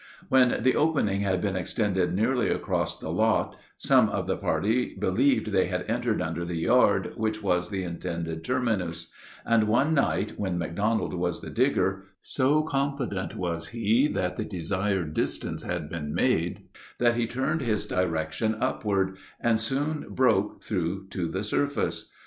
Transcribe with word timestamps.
When 0.29 0.63
the 0.63 0.75
opening 0.75 1.21
had 1.21 1.41
been 1.41 1.55
extended 1.55 2.11
nearly 2.11 2.49
across 2.49 2.97
the 2.97 3.11
lot, 3.11 3.55
some 3.77 4.09
of 4.09 4.25
the 4.25 4.35
party 4.35 4.95
believed 4.95 5.51
they 5.51 5.67
had 5.67 5.85
entered 5.87 6.23
under 6.23 6.43
the 6.43 6.57
yard 6.57 7.13
which 7.17 7.43
was 7.43 7.69
the 7.69 7.83
intended 7.83 8.43
terminus; 8.43 9.09
and 9.45 9.65
one 9.67 9.93
night, 9.93 10.39
when 10.39 10.57
McDonald 10.57 11.13
was 11.13 11.41
the 11.41 11.51
digger, 11.51 12.05
so 12.23 12.63
confident 12.63 13.35
was 13.35 13.67
he 13.67 14.07
that 14.07 14.37
the 14.37 14.43
desired 14.43 15.13
distance 15.13 15.61
had 15.61 15.87
been 15.87 16.15
made, 16.15 16.63
that 16.97 17.13
he 17.13 17.27
turned 17.27 17.61
his 17.61 17.85
direction 17.85 18.55
upward, 18.59 19.17
and 19.39 19.59
soon 19.59 20.07
broke 20.09 20.63
through 20.63 21.09
to 21.09 21.27
the 21.27 21.43
surface. 21.43 22.09